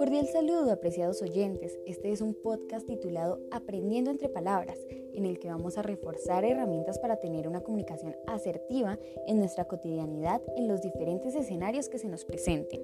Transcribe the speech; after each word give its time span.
cordial 0.00 0.26
saludo, 0.28 0.72
apreciados 0.72 1.20
oyentes. 1.20 1.78
Este 1.84 2.10
es 2.10 2.22
un 2.22 2.32
podcast 2.32 2.86
titulado 2.86 3.38
Aprendiendo 3.50 4.10
entre 4.10 4.30
Palabras, 4.30 4.78
en 5.12 5.26
el 5.26 5.38
que 5.38 5.48
vamos 5.48 5.76
a 5.76 5.82
reforzar 5.82 6.42
herramientas 6.42 6.98
para 6.98 7.16
tener 7.16 7.46
una 7.46 7.60
comunicación 7.60 8.16
asertiva 8.26 8.98
en 9.26 9.38
nuestra 9.38 9.66
cotidianidad 9.66 10.40
en 10.56 10.68
los 10.68 10.80
diferentes 10.80 11.34
escenarios 11.34 11.90
que 11.90 11.98
se 11.98 12.08
nos 12.08 12.24
presenten. 12.24 12.80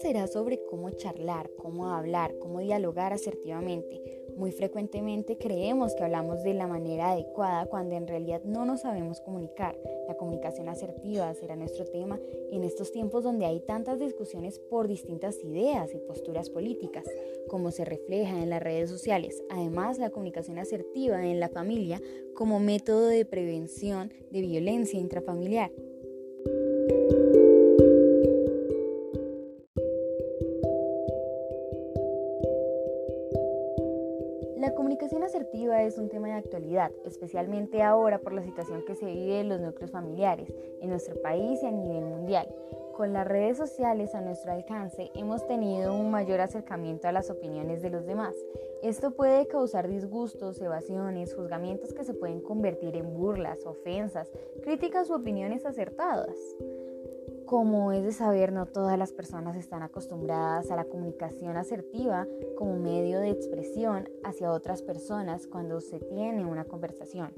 Será 0.00 0.26
sobre 0.26 0.60
cómo 0.64 0.90
charlar, 0.90 1.50
cómo 1.56 1.88
hablar, 1.88 2.34
cómo 2.38 2.60
dialogar 2.60 3.12
asertivamente 3.12 4.26
muy 4.36 4.52
frecuentemente 4.52 5.38
creemos 5.38 5.94
que 5.94 6.04
hablamos 6.04 6.42
de 6.42 6.52
la 6.52 6.66
manera 6.66 7.12
adecuada 7.12 7.64
cuando 7.66 7.96
en 7.96 8.06
realidad 8.06 8.42
no 8.44 8.66
nos 8.66 8.82
sabemos 8.82 9.22
comunicar. 9.22 9.78
La 10.06 10.14
comunicación 10.14 10.68
asertiva 10.68 11.32
será 11.32 11.56
nuestro 11.56 11.86
tema 11.86 12.20
en 12.52 12.62
estos 12.62 12.92
tiempos 12.92 13.24
donde 13.24 13.46
hay 13.46 13.60
tantas 13.60 13.98
discusiones 13.98 14.58
por 14.58 14.88
distintas 14.88 15.42
ideas 15.42 15.94
y 15.94 15.98
posturas 15.98 16.50
políticas, 16.50 17.04
como 17.48 17.70
se 17.70 17.86
refleja 17.86 18.42
en 18.42 18.50
las 18.50 18.62
redes 18.62 18.90
sociales. 18.90 19.42
Además, 19.48 19.98
la 19.98 20.10
comunicación 20.10 20.58
asertiva 20.58 21.26
en 21.26 21.40
la 21.40 21.48
familia 21.48 22.02
como 22.34 22.60
método 22.60 23.06
de 23.06 23.24
prevención 23.24 24.12
de 24.30 24.42
violencia 24.42 25.00
intrafamiliar. 25.00 25.72
La 34.66 34.74
comunicación 34.74 35.22
asertiva 35.22 35.80
es 35.84 35.96
un 35.96 36.08
tema 36.08 36.26
de 36.26 36.32
actualidad, 36.32 36.90
especialmente 37.04 37.84
ahora 37.84 38.18
por 38.18 38.32
la 38.32 38.42
situación 38.42 38.84
que 38.84 38.96
se 38.96 39.06
vive 39.06 39.38
en 39.38 39.48
los 39.48 39.60
núcleos 39.60 39.92
familiares, 39.92 40.52
en 40.80 40.90
nuestro 40.90 41.22
país 41.22 41.62
y 41.62 41.66
a 41.66 41.70
nivel 41.70 42.04
mundial. 42.04 42.52
Con 42.96 43.12
las 43.12 43.28
redes 43.28 43.58
sociales 43.58 44.12
a 44.16 44.22
nuestro 44.22 44.50
alcance 44.50 45.12
hemos 45.14 45.46
tenido 45.46 45.94
un 45.94 46.10
mayor 46.10 46.40
acercamiento 46.40 47.06
a 47.06 47.12
las 47.12 47.30
opiniones 47.30 47.80
de 47.80 47.90
los 47.90 48.06
demás. 48.06 48.34
Esto 48.82 49.12
puede 49.12 49.46
causar 49.46 49.86
disgustos, 49.86 50.60
evasiones, 50.60 51.32
juzgamientos 51.32 51.94
que 51.94 52.02
se 52.02 52.14
pueden 52.14 52.40
convertir 52.40 52.96
en 52.96 53.14
burlas, 53.14 53.64
ofensas, 53.66 54.32
críticas 54.64 55.08
u 55.10 55.14
opiniones 55.14 55.64
acertadas. 55.64 56.36
Como 57.46 57.92
es 57.92 58.02
de 58.02 58.12
saber, 58.12 58.52
no 58.52 58.66
todas 58.66 58.98
las 58.98 59.12
personas 59.12 59.56
están 59.56 59.82
acostumbradas 59.82 60.70
a 60.70 60.76
la 60.76 60.84
comunicación 60.84 61.56
asertiva 61.56 62.26
como 62.58 62.76
medio 62.76 63.20
de 63.20 63.30
expresión 63.30 64.08
hacia 64.24 64.50
otras 64.50 64.82
personas 64.82 65.46
cuando 65.46 65.80
se 65.80 66.00
tiene 66.00 66.44
una 66.44 66.64
conversación. 66.64 67.32